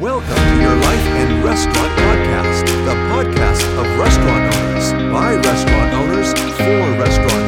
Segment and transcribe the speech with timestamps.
[0.00, 6.32] Welcome to your Life and Restaurant Podcast, the podcast of restaurant owners, by restaurant owners,
[6.56, 7.39] for restaurant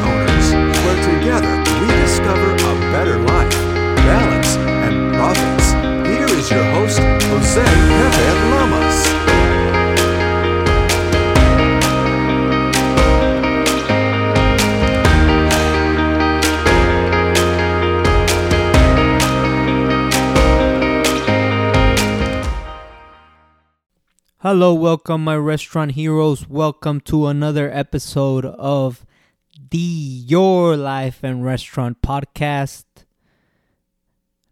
[24.43, 26.49] Hello, welcome, my restaurant heroes.
[26.49, 29.05] Welcome to another episode of
[29.71, 32.83] the Your Life and Restaurant Podcast.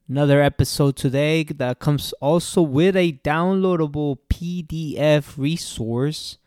[0.08, 6.38] Another episode today that comes also with a downloadable PDF resource.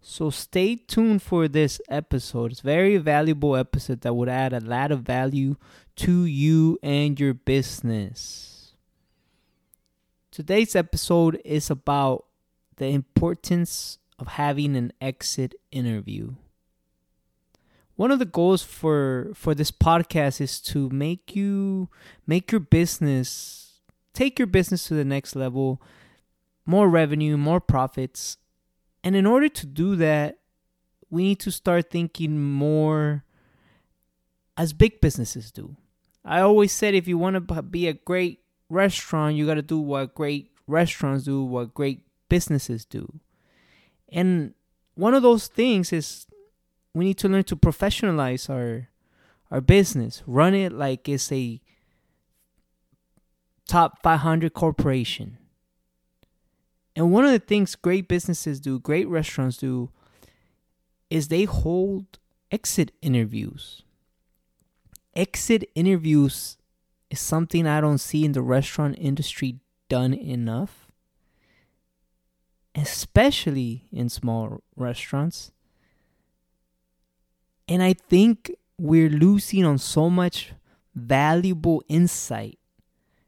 [0.00, 2.52] So stay tuned for this episode.
[2.52, 5.56] It's a very valuable episode that would add a lot of value
[5.96, 8.74] to you and your business.
[10.30, 12.26] Today's episode is about
[12.76, 16.34] the importance of having an exit interview.
[17.96, 21.88] One of the goals for for this podcast is to make you
[22.26, 23.80] make your business
[24.14, 25.80] take your business to the next level,
[26.66, 28.36] more revenue, more profits.
[29.04, 30.38] And in order to do that,
[31.10, 33.24] we need to start thinking more
[34.56, 35.76] as big businesses do.
[36.24, 39.80] I always said if you want to be a great restaurant, you got to do
[39.80, 43.20] what great restaurants do, what great businesses do.
[44.08, 44.54] And
[44.94, 46.26] one of those things is
[46.94, 48.88] we need to learn to professionalize our
[49.50, 51.60] our business, run it like it's a
[53.68, 55.36] top 500 corporation.
[56.96, 59.90] And one of the things great businesses do, great restaurants do,
[61.10, 62.18] is they hold
[62.50, 63.82] exit interviews.
[65.14, 66.56] Exit interviews
[67.10, 70.81] is something I don't see in the restaurant industry done enough
[72.74, 75.52] especially in small restaurants.
[77.68, 80.52] And I think we're losing on so much
[80.94, 82.58] valuable insight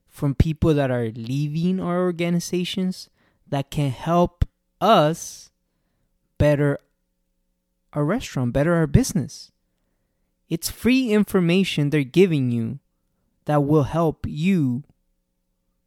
[0.09, 3.09] from people that are leaving our organizations
[3.49, 4.45] that can help
[4.81, 5.51] us
[6.39, 6.79] better
[7.93, 9.53] our restaurant, better our business.
[10.49, 12.81] It's free information they're giving you
[13.47, 14.85] that will help you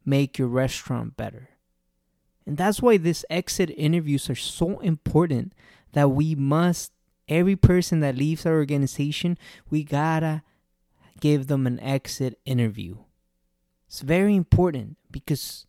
[0.04, 1.50] make your restaurant better.
[2.48, 5.52] And that's why these exit interviews are so important
[5.92, 6.92] that we must,
[7.28, 9.36] every person that leaves our organization,
[9.68, 10.42] we gotta
[11.20, 12.96] give them an exit interview.
[13.86, 15.66] It's very important because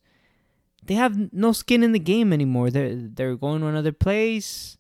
[0.82, 2.70] they have no skin in the game anymore.
[2.70, 4.78] They're they're going to another place,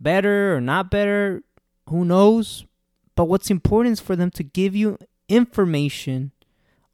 [0.00, 1.44] better or not better,
[1.88, 2.66] who knows?
[3.14, 4.98] But what's important is for them to give you
[5.28, 6.32] information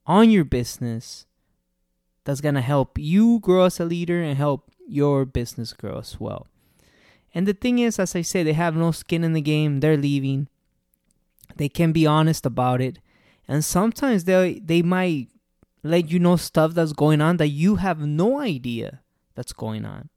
[0.05, 1.25] on your business
[2.25, 6.21] that's going to help you grow as a leader and help your business grow as
[6.21, 6.47] well.
[7.35, 9.81] And the thing is, as I say, they have no skin in the game.
[9.81, 10.49] They're leaving.
[11.57, 12.99] They can be honest about it.
[13.49, 15.29] And sometimes they they might
[15.83, 19.01] let you know stuff that's going on that you have no idea
[19.35, 20.09] that's going on.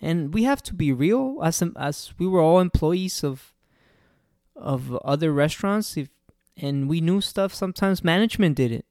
[0.00, 3.54] And we have to be real as as we were all employees of
[4.54, 6.08] of other restaurants if
[6.56, 8.84] and we knew stuff sometimes management did it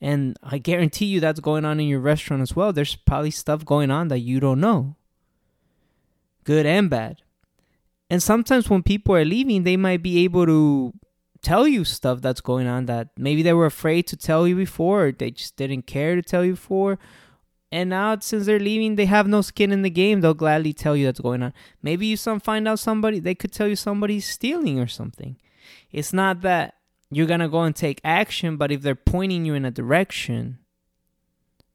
[0.00, 2.72] and I guarantee you that's going on in your restaurant as well.
[2.72, 4.96] There's probably stuff going on that you don't know,
[6.44, 7.22] good and bad.
[8.10, 10.92] And sometimes when people are leaving, they might be able to
[11.42, 15.06] tell you stuff that's going on that maybe they were afraid to tell you before,
[15.06, 16.98] or they just didn't care to tell you before.
[17.70, 20.20] And now, since they're leaving, they have no skin in the game.
[20.20, 21.52] They'll gladly tell you that's going on.
[21.82, 25.36] Maybe you some find out somebody they could tell you somebody's stealing or something.
[25.90, 26.74] It's not that
[27.10, 30.58] you're gonna go and take action, but if they're pointing you in a direction,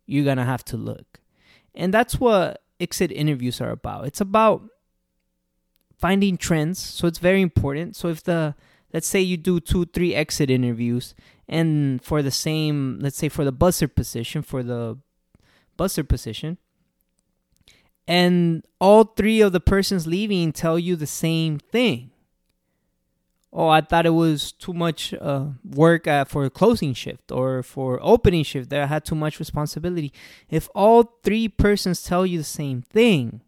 [0.06, 1.20] you're gonna have to look.
[1.76, 4.06] And that's what exit interviews are about.
[4.08, 4.64] It's about
[5.98, 6.80] finding trends.
[6.80, 7.96] So it's very important.
[7.96, 8.56] So if the
[8.94, 11.14] let's say you do two, three exit interviews
[11.48, 14.98] and for the same let's say for the busser position, for the
[15.78, 16.58] busser position,
[18.08, 22.12] and all three of the persons leaving tell you the same thing
[23.52, 28.00] oh, I thought it was too much uh, work uh, for closing shift or for
[28.02, 30.14] opening shift that I had too much responsibility.
[30.50, 33.42] If all three persons tell you the same thing,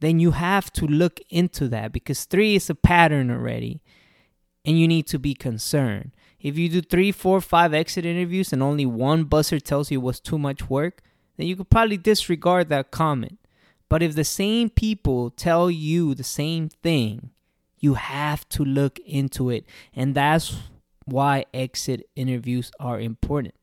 [0.00, 3.82] then you have to look into that because three is a pattern already
[4.64, 6.12] and you need to be concerned.
[6.40, 10.04] If you do three, four, five exit interviews and only one busser tells you it
[10.04, 11.02] was too much work,
[11.36, 13.38] then you could probably disregard that comment.
[13.88, 17.30] But if the same people tell you the same thing,
[17.80, 19.64] you have to look into it.
[19.94, 20.56] And that's
[21.04, 23.54] why exit interviews are important.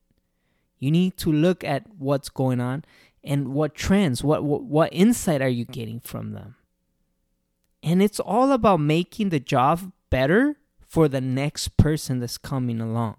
[0.80, 2.84] You need to look at what's going on
[3.24, 6.56] and what trends, what, what what insight are you getting from them?
[7.82, 10.58] And it's all about making the job better
[10.88, 13.18] for the next person that's coming along.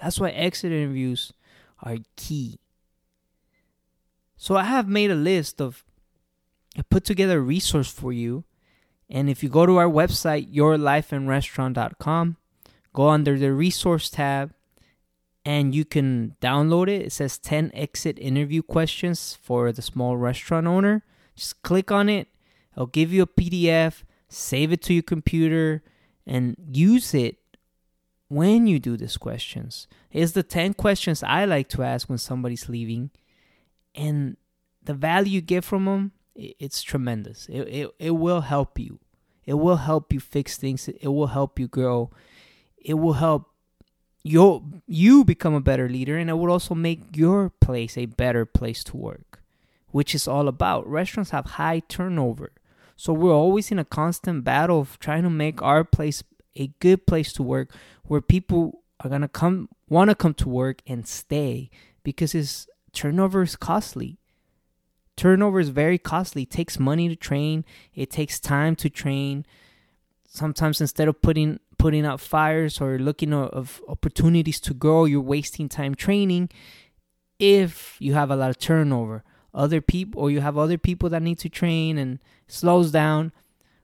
[0.00, 1.32] That's why exit interviews
[1.82, 2.58] are key.
[4.36, 5.84] So I have made a list of
[6.76, 8.44] I put together a resource for you.
[9.12, 12.36] And if you go to our website, yourlifeandrestaurant.com,
[12.94, 14.54] go under the resource tab
[15.44, 17.02] and you can download it.
[17.02, 21.04] It says 10 exit interview questions for the small restaurant owner.
[21.36, 22.28] Just click on it,
[22.72, 25.82] it'll give you a PDF, save it to your computer,
[26.26, 27.36] and use it
[28.28, 29.88] when you do these questions.
[30.10, 33.10] It's the 10 questions I like to ask when somebody's leaving.
[33.94, 34.38] And
[34.82, 37.46] the value you get from them, it's tremendous.
[37.48, 38.98] It, it, it will help you.
[39.44, 40.88] It will help you fix things.
[40.88, 42.10] It will help you grow.
[42.78, 43.48] It will help
[44.24, 48.46] you you become a better leader and it will also make your place a better
[48.46, 49.42] place to work,
[49.88, 50.86] which is all about.
[50.86, 52.52] Restaurants have high turnover.
[52.96, 56.22] So we're always in a constant battle of trying to make our place
[56.54, 57.70] a good place to work
[58.04, 61.70] where people are to come want to come to work and stay
[62.02, 64.18] because his turnover is costly.
[65.22, 66.42] Turnover is very costly.
[66.42, 67.64] It takes money to train,
[67.94, 69.46] it takes time to train.
[70.26, 75.68] Sometimes instead of putting putting out fires or looking of opportunities to grow, you're wasting
[75.68, 76.50] time training
[77.38, 79.22] if you have a lot of turnover.
[79.54, 83.30] Other people or you have other people that need to train and slows down.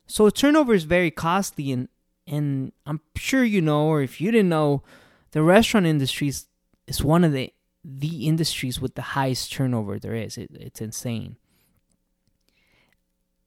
[0.08, 1.88] So turnover is very costly and
[2.26, 4.82] and I'm sure you know or if you didn't know
[5.30, 6.48] the restaurant industry is,
[6.88, 7.52] is one of the
[7.90, 10.36] the industries with the highest turnover there is.
[10.36, 11.36] It, it's insane.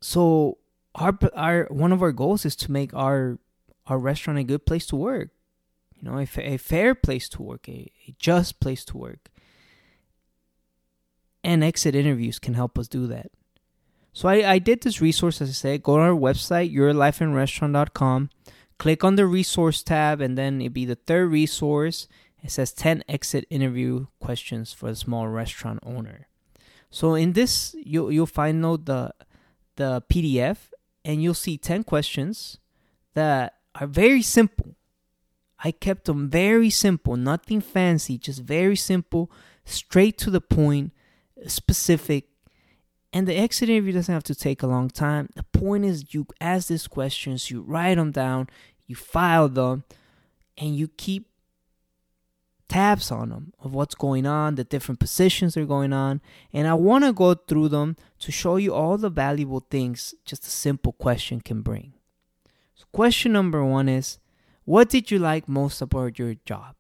[0.01, 0.57] So
[0.95, 3.37] our our one of our goals is to make our
[3.85, 5.29] our restaurant a good place to work.
[6.01, 9.29] You know, a, fair place to work, a, a just place to work.
[11.43, 13.31] And exit interviews can help us do that.
[14.11, 15.83] So I, I did this resource, as I said.
[15.83, 18.31] Go to our website, yourlifeandrestaurant.com.
[18.79, 22.07] Click on the resource tab, and then it'd be the third resource.
[22.43, 26.27] It says 10 exit interview questions for a small restaurant owner.
[26.89, 29.13] So in this, you'll, you'll find out the,
[29.75, 30.57] the PDF,
[31.05, 32.57] and you'll see 10 questions
[33.13, 34.75] that are very simple.
[35.63, 39.31] I kept them very simple, nothing fancy, just very simple,
[39.63, 40.91] straight to the point,
[41.45, 42.25] specific.
[43.13, 45.29] And the exit interview doesn't have to take a long time.
[45.35, 48.49] The point is, you ask these questions, you write them down,
[48.87, 49.83] you file them,
[50.57, 51.30] and you keep
[52.71, 56.21] tabs on them of what's going on, the different positions they're going on.
[56.53, 60.47] And I want to go through them to show you all the valuable things just
[60.47, 61.91] a simple question can bring.
[62.75, 64.19] So question number one is
[64.63, 66.75] What did you like most about your job?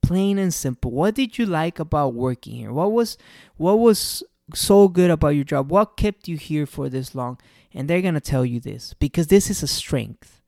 [0.00, 0.92] Plain and simple.
[0.92, 2.72] What did you like about working here?
[2.72, 3.18] What was
[3.56, 4.22] what was
[4.54, 5.72] so good about your job?
[5.72, 7.40] What kept you here for this long?
[7.74, 10.40] And they're gonna tell you this because this is a strength.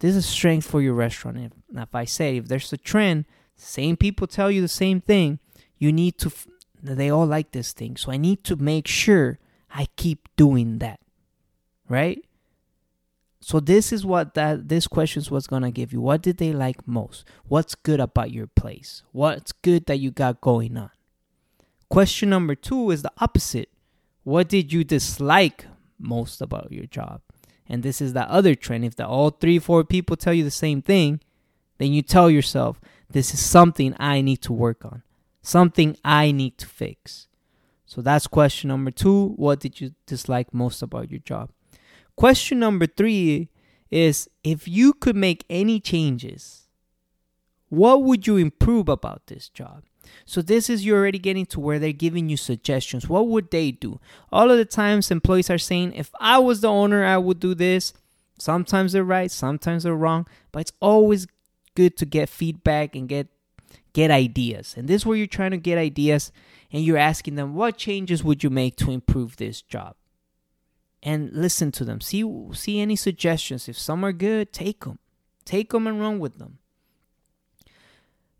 [0.00, 1.52] This is a strength for your restaurant.
[1.72, 3.24] If I say if there's a trend,
[3.56, 5.38] same people tell you the same thing,
[5.78, 6.32] you need to.
[6.82, 9.38] They all like this thing, so I need to make sure
[9.70, 11.00] I keep doing that,
[11.88, 12.22] right?
[13.40, 16.00] So this is what that this questions was gonna give you.
[16.00, 17.24] What did they like most?
[17.48, 19.02] What's good about your place?
[19.12, 20.90] What's good that you got going on?
[21.88, 23.68] Question number two is the opposite.
[24.24, 25.66] What did you dislike
[25.98, 27.20] most about your job?
[27.68, 28.84] And this is the other trend.
[28.84, 31.20] If the all three, four people tell you the same thing,
[31.78, 35.02] then you tell yourself, this is something I need to work on,
[35.42, 37.28] something I need to fix.
[37.84, 39.28] So that's question number two.
[39.36, 41.50] What did you dislike most about your job?
[42.16, 43.48] Question number three
[43.90, 46.68] is if you could make any changes,
[47.68, 49.84] what would you improve about this job?
[50.24, 53.08] So this is you're already getting to where they're giving you suggestions.
[53.08, 54.00] What would they do?
[54.32, 57.54] All of the times employees are saying, if I was the owner, I would do
[57.54, 57.92] this.
[58.38, 61.26] Sometimes they're right, sometimes they're wrong, but it's always
[61.76, 63.28] good to get feedback and get
[63.92, 64.74] get ideas.
[64.76, 66.32] And this is where you're trying to get ideas
[66.72, 69.94] and you're asking them, what changes would you make to improve this job?
[71.06, 72.00] and listen to them.
[72.00, 73.68] See see any suggestions.
[73.68, 74.98] If some are good, take them.
[75.44, 76.58] Take them and run with them.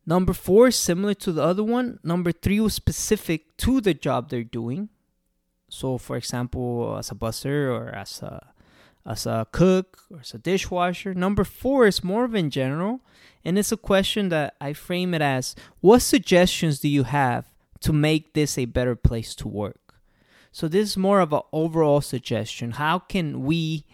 [0.05, 2.00] Number four, similar to the other one.
[2.02, 4.88] Number three was specific to the job they're doing.
[5.69, 8.52] So, for example, as a busser or as a
[9.06, 11.14] as a cook or as a dishwasher.
[11.14, 13.00] Number four is more of in general,
[13.44, 17.46] and it's a question that I frame it as: What suggestions do you have
[17.80, 19.94] to make this a better place to work?
[20.50, 22.72] So this is more of an overall suggestion.
[22.72, 23.84] How can we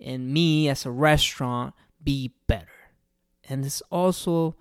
[0.00, 2.90] and me as a restaurant be better?
[3.48, 4.56] And it's also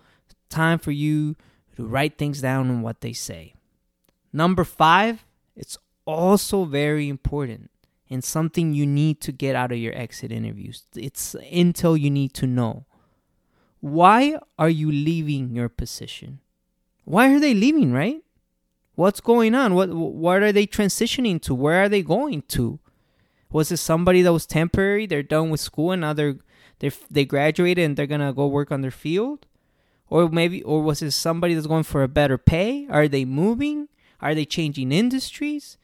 [0.50, 1.36] time for you
[1.76, 3.56] to write things down on what they say.
[4.32, 5.26] Number five,
[5.56, 7.72] it's also very important
[8.14, 10.84] and something you need to get out of your exit interviews.
[10.96, 12.86] It's intel you need to know.
[13.80, 16.40] Why are you leaving your position?
[17.04, 18.22] Why are they leaving, right?
[18.96, 19.74] What's going on?
[19.74, 21.56] What what are they transitioning to?
[21.56, 22.80] Where are they going to?
[23.52, 25.06] Was it somebody that was temporary?
[25.06, 26.38] They're done with school and now they're
[26.80, 29.48] they they graduated and they're gonna go work on their field,
[30.10, 32.88] or maybe or was it somebody that's going for a better pay?
[32.90, 33.90] Are they moving?
[34.22, 35.78] Are they changing industries?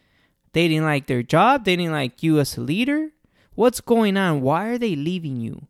[0.53, 1.65] They didn't like their job.
[1.65, 3.11] They didn't like you as a leader.
[3.55, 4.41] What's going on?
[4.41, 5.67] Why are they leaving you?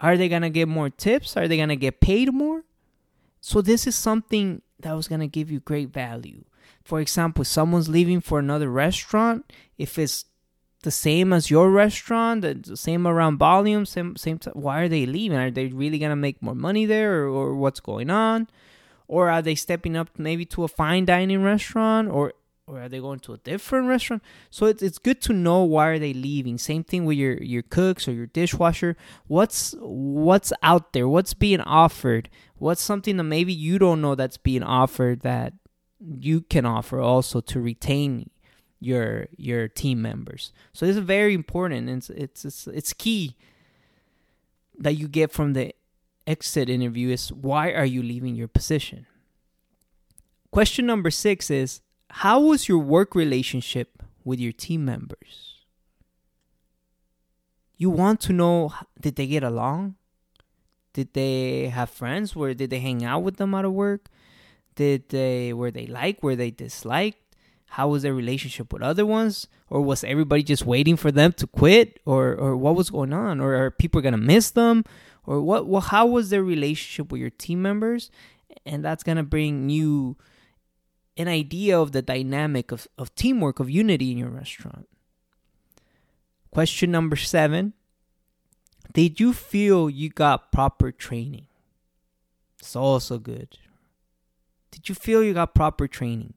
[0.00, 1.36] Are they gonna get more tips?
[1.36, 2.64] Are they gonna get paid more?
[3.40, 6.44] So this is something that was gonna give you great value.
[6.82, 9.52] For example, someone's leaving for another restaurant.
[9.78, 10.24] If it's
[10.82, 14.40] the same as your restaurant, the same around volume, same same.
[14.54, 15.38] Why are they leaving?
[15.38, 18.48] Are they really gonna make more money there, or, or what's going on?
[19.06, 22.32] Or are they stepping up maybe to a fine dining restaurant, or
[22.66, 24.22] or are they going to a different restaurant?
[24.50, 26.58] So it's it's good to know why are they leaving.
[26.58, 28.96] Same thing with your your cooks or your dishwasher.
[29.26, 31.08] What's what's out there?
[31.08, 32.28] What's being offered?
[32.56, 35.54] What's something that maybe you don't know that's being offered that
[36.00, 38.30] you can offer also to retain
[38.82, 40.52] your your team members.
[40.72, 41.88] So this is very important.
[41.88, 43.36] It's it's it's, it's key
[44.78, 45.74] that you get from the
[46.26, 49.06] exit interview is why are you leaving your position?
[50.50, 51.80] Question number 6 is
[52.16, 55.64] how was your work relationship with your team members?
[57.78, 59.94] You want to know did they get along?
[60.92, 62.36] Did they have friends?
[62.36, 64.10] Where did they hang out with them out of work?
[64.74, 66.22] Did they were they like?
[66.22, 67.18] Were they disliked?
[67.70, 69.48] How was their relationship with other ones?
[69.70, 71.98] Or was everybody just waiting for them to quit?
[72.04, 73.40] Or or what was going on?
[73.40, 74.84] Or are people gonna miss them?
[75.24, 78.10] Or what well how was their relationship with your team members?
[78.66, 80.18] And that's gonna bring you
[81.16, 84.88] an idea of the dynamic of, of teamwork, of unity in your restaurant.
[86.50, 87.72] Question number seven
[88.92, 91.46] Did you feel you got proper training?
[92.60, 93.58] It's also good.
[94.70, 96.34] Did you feel you got proper training?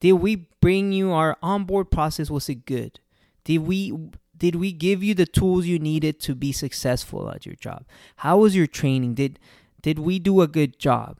[0.00, 2.30] Did we bring you our onboard process?
[2.30, 3.00] Was it good?
[3.44, 3.96] Did we
[4.36, 7.84] did we give you the tools you needed to be successful at your job?
[8.16, 9.14] How was your training?
[9.14, 9.38] Did
[9.82, 11.18] did we do a good job?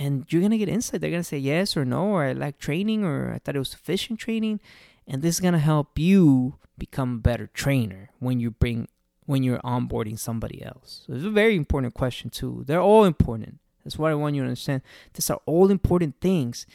[0.00, 1.02] And you're gonna get insight.
[1.02, 3.68] They're gonna say yes or no, or I like training, or I thought it was
[3.68, 4.58] sufficient training,
[5.06, 8.88] and this is gonna help you become a better trainer when you bring
[9.26, 11.04] when you're onboarding somebody else.
[11.06, 12.64] So it's a very important question too.
[12.66, 13.58] They're all important.
[13.84, 14.80] That's what I want you to understand.
[15.12, 16.66] These are all important things,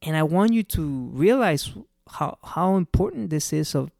[0.00, 1.74] and I want you to realize
[2.08, 3.90] how how important this is of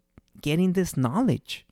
[0.41, 1.67] getting this knowledge.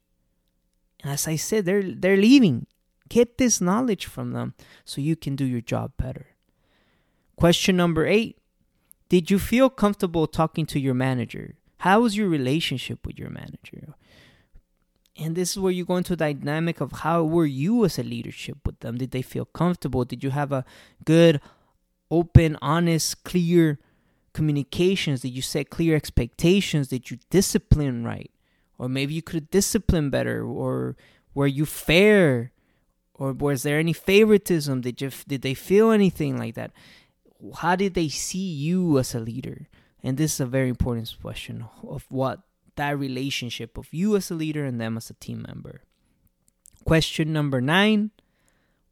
[1.04, 2.66] And as I said, they're they're leaving.
[3.08, 4.54] Get this knowledge from them
[4.84, 6.33] so you can do your job better.
[7.36, 8.38] Question number eight
[9.08, 11.56] Did you feel comfortable talking to your manager?
[11.78, 13.94] How was your relationship with your manager?
[15.16, 18.02] And this is where you go into the dynamic of how were you as a
[18.02, 18.98] leadership with them?
[18.98, 20.04] Did they feel comfortable?
[20.04, 20.64] Did you have a
[21.04, 21.40] good,
[22.10, 23.78] open, honest, clear
[24.32, 25.20] communications?
[25.20, 26.88] Did you set clear expectations?
[26.88, 28.30] Did you discipline right?
[28.76, 30.44] Or maybe you could discipline better?
[30.44, 30.96] Or
[31.32, 32.50] were you fair?
[33.14, 34.80] Or was there any favoritism?
[34.80, 36.72] Did you did they feel anything like that?
[37.56, 39.68] How did they see you as a leader?
[40.02, 42.40] And this is a very important question of what
[42.76, 45.82] that relationship of you as a leader and them as a team member.
[46.84, 48.10] Question number nine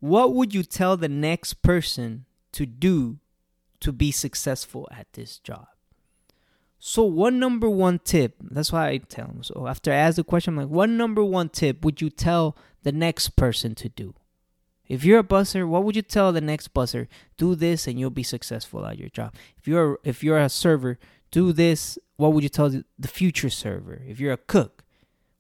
[0.01, 3.19] What would you tell the next person to do
[3.81, 5.67] to be successful at this job?
[6.79, 9.45] So, one number one tip, that's why I tell them.
[9.45, 12.57] So, after I ask the question, I'm like, what number one tip would you tell
[12.83, 14.15] the next person to do?
[14.89, 17.07] If you're a busser, what would you tell the next busser?
[17.37, 19.35] Do this and you'll be successful at your job.
[19.57, 20.99] If you're if you're a server,
[21.31, 21.99] do this.
[22.17, 24.03] What would you tell the future server?
[24.07, 24.85] If you're a cook,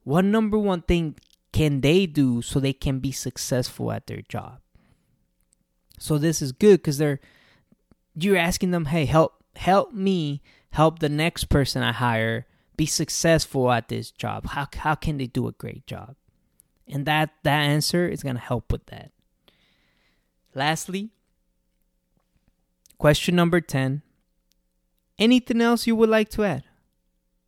[0.04, 1.16] what number one thing
[1.52, 4.60] can they do so they can be successful at their job?
[5.98, 7.20] So this is good because they're
[8.14, 12.46] you're asking them, hey, help help me help the next person I hire
[12.76, 14.46] be successful at this job.
[14.46, 16.16] How how can they do a great job?
[16.88, 19.12] And that that answer is gonna help with that.
[20.54, 21.10] Lastly,
[22.98, 24.02] question number 10
[25.18, 26.64] Anything else you would like to add?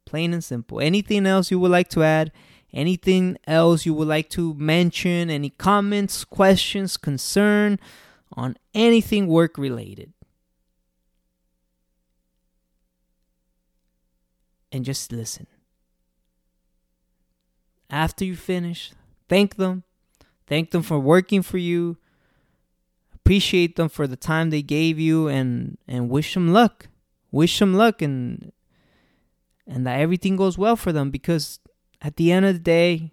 [0.05, 0.81] Plain and simple.
[0.81, 2.31] Anything else you would like to add?
[2.73, 5.31] Anything else you would like to mention?
[5.31, 7.79] Any comments, questions, concern
[8.33, 10.13] on anything work related?
[14.71, 15.47] And just listen.
[17.89, 18.93] After you finish,
[19.29, 19.85] thank them.
[20.47, 21.97] Thank them for working for you
[23.25, 26.89] appreciate them for the time they gave you and and wish them luck
[27.31, 28.53] wish them luck and
[29.67, 31.59] and that everything goes well for them because
[32.03, 33.11] at the end of the day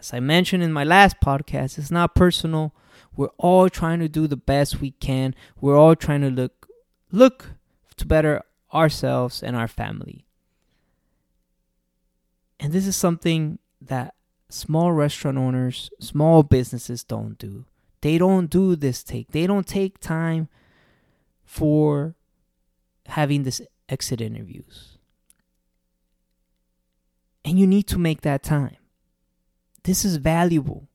[0.00, 2.74] as I mentioned in my last podcast, it's not personal.
[3.14, 5.34] We're all trying to do the best we can.
[5.60, 6.66] We're all trying to look
[7.12, 7.50] look
[7.96, 10.24] to better ourselves and our family.
[12.58, 14.14] And this is something that
[14.48, 17.66] small restaurant owners, small businesses don't do.
[18.02, 19.32] They don't do this take.
[19.32, 20.48] They don't take time
[21.44, 22.14] for
[23.06, 24.98] having this exit interviews.
[27.44, 28.76] And you need to make that time.
[29.82, 30.88] This is valuable.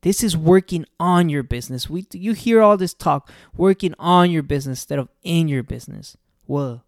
[0.00, 1.88] This is working on your business.
[1.88, 6.16] We you hear all this talk working on your business instead of in your business.
[6.46, 6.84] Well,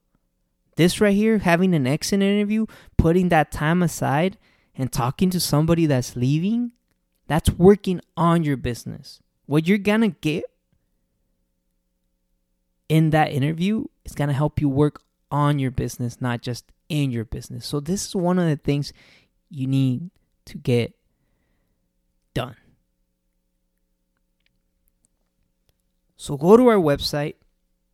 [0.76, 2.66] this right here, having an exit interview,
[2.98, 4.36] putting that time aside
[4.76, 6.72] and talking to somebody that's leaving,
[7.26, 9.20] that's working on your business.
[9.46, 10.44] What you're gonna get
[12.88, 17.24] in that interview is gonna help you work on your business, not just in your
[17.24, 17.66] business.
[17.66, 18.92] So, this is one of the things
[19.50, 20.10] you need
[20.46, 20.94] to get
[22.34, 22.56] done.
[26.16, 27.34] So go to our website.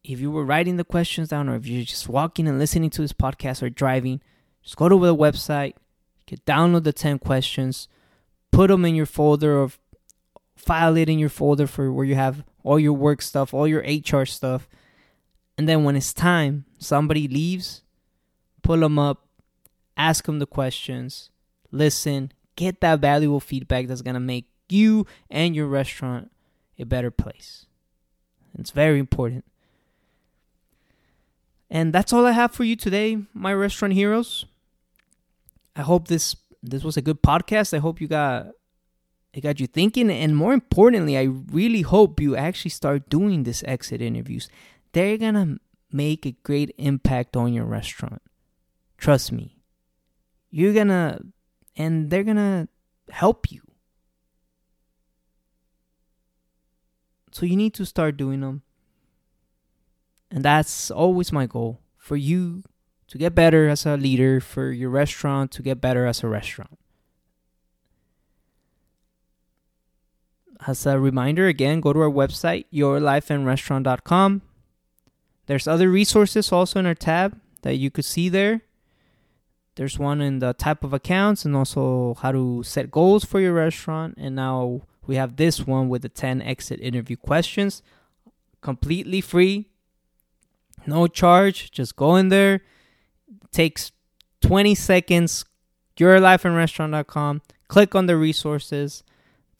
[0.04, 3.02] If you were writing the questions down or if you're just walking and listening to
[3.02, 4.20] this podcast or driving,
[4.62, 5.74] just go to the website,
[6.18, 7.88] you can download the 10 questions,
[8.50, 9.70] put them in your folder or
[10.54, 13.82] file it in your folder for where you have all your work stuff, all your
[13.82, 14.68] HR stuff.
[15.58, 17.82] And then when it's time, somebody leaves,
[18.62, 19.26] pull them up,
[19.96, 21.30] ask them the questions,
[21.70, 26.30] listen, get that valuable feedback that's going to make you and your restaurant
[26.78, 27.66] a better place.
[28.58, 29.44] It's very important.
[31.70, 34.44] And that's all I have for you today, my restaurant heroes.
[35.74, 37.74] I hope this this was a good podcast.
[37.74, 38.48] I hope you got
[39.32, 43.64] it got you thinking and more importantly, I really hope you actually start doing this
[43.66, 44.48] exit interviews.
[44.92, 45.58] They're going to
[45.90, 48.22] make a great impact on your restaurant.
[48.98, 49.58] Trust me.
[50.50, 51.20] You're going to
[51.76, 52.68] and they're going to
[53.10, 53.62] help you.
[57.32, 58.62] So you need to start doing them.
[60.30, 62.62] And that's always my goal for you
[63.08, 66.78] to get better as a leader, for your restaurant to get better as a restaurant.
[70.66, 74.42] As a reminder, again, go to our website, yourlifeandrestaurant.com.
[75.46, 78.62] There's other resources also in our tab that you could see there.
[79.74, 83.54] There's one in the type of accounts and also how to set goals for your
[83.54, 84.14] restaurant.
[84.18, 87.82] And now we have this one with the 10 exit interview questions,
[88.60, 89.66] completely free,
[90.86, 91.70] no charge.
[91.70, 92.54] Just go in there.
[92.54, 93.92] It takes
[94.40, 95.44] 20 seconds.
[95.96, 97.42] YourLifeandRestaurant.com.
[97.68, 99.04] Click on the resources.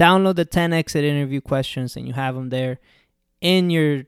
[0.03, 2.81] Download the 10 exit interview questions, and you have them there
[3.41, 4.03] in your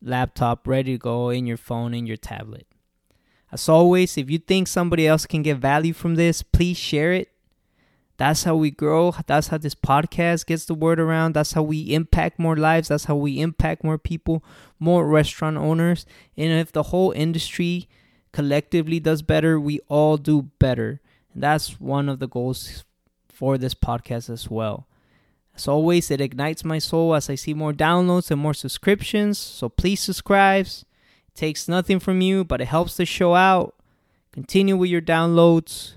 [0.00, 2.68] laptop, ready to go, in your phone, in your tablet.
[3.50, 7.32] As always, if you think somebody else can get value from this, please share it.
[8.16, 9.12] That's how we grow.
[9.26, 11.34] That's how this podcast gets the word around.
[11.34, 12.86] That's how we impact more lives.
[12.86, 14.44] That's how we impact more people,
[14.78, 16.06] more restaurant owners.
[16.36, 17.88] And if the whole industry
[18.30, 21.00] collectively does better, we all do better.
[21.34, 22.84] And that's one of the goals
[23.28, 24.86] for this podcast as well.
[25.56, 29.38] As always, it ignites my soul as I see more downloads and more subscriptions.
[29.38, 30.66] So please subscribe
[31.40, 33.74] takes nothing from you, but it helps the show out.
[34.32, 35.94] Continue with your downloads.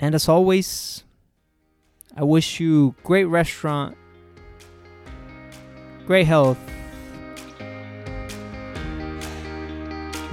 [0.00, 1.04] And as always,
[2.16, 3.96] I wish you great restaurant,
[6.06, 6.58] great health,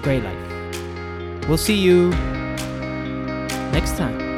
[0.02, 1.48] great life.
[1.48, 2.10] We'll see you
[3.72, 4.31] next time.